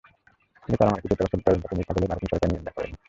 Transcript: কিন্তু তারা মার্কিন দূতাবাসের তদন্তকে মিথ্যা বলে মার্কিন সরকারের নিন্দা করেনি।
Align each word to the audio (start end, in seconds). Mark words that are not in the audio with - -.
কিন্তু 0.63 0.77
তারা 0.79 0.91
মার্কিন 0.93 1.09
দূতাবাসের 1.11 1.43
তদন্তকে 1.47 1.73
মিথ্যা 1.77 1.93
বলে 1.95 2.09
মার্কিন 2.09 2.29
সরকারের 2.31 2.53
নিন্দা 2.55 2.75
করেনি। 2.75 2.93